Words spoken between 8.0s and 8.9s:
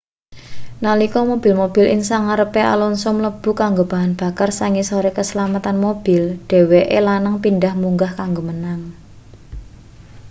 kanggo menang